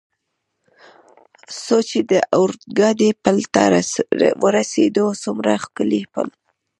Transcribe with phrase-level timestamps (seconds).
[1.63, 3.63] څو چې د اورګاډي پل ته
[4.43, 6.27] ورسېدو، څومره ښکلی پل.